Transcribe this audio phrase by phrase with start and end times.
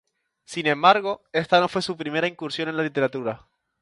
[0.45, 3.47] Sin embargo, esta no fue su primera incursión en la literatura.